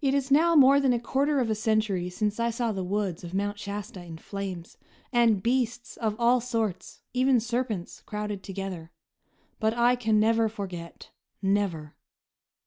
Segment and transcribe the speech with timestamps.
[0.00, 3.22] It is now more than a quarter of a century since I saw the woods
[3.22, 4.78] of Mount Shasta in flames,
[5.12, 8.92] and beasts of all sorts, even serpents, crowded together;
[9.58, 11.10] but I can never forget,
[11.42, 11.94] never!